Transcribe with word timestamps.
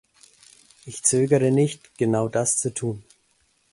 Ich 0.87 1.03
zögere 1.03 1.51
nicht, 1.51 1.95
genau 1.99 2.27
das 2.27 2.57
zu 2.57 2.73
tun. 2.73 3.03